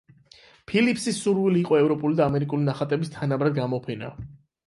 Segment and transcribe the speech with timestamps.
[0.69, 4.13] ფილიპსის სურვილი იყო ევროპული და ამერიკული ნახატების თანაბრად გამოფენა.